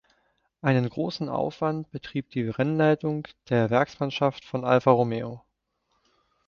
Einen 0.63 0.89
großen 0.89 1.29
Aufwand 1.29 1.91
betrieb 1.91 2.31
die 2.31 2.49
Rennleitung 2.49 3.27
der 3.49 3.69
Werksmannschaft 3.69 4.43
von 4.45 4.65
Alfa 4.65 4.89
Romeo. 4.89 5.43